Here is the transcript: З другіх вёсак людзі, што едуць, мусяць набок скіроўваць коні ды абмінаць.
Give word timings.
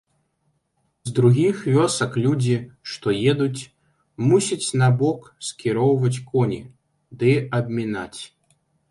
З 1.07 1.11
другіх 1.17 1.55
вёсак 1.73 2.11
людзі, 2.25 2.55
што 2.93 3.07
едуць, 3.31 3.61
мусяць 4.29 4.69
набок 4.83 5.27
скіроўваць 5.49 6.23
коні 6.31 6.59
ды 7.25 7.31
абмінаць. 7.59 8.21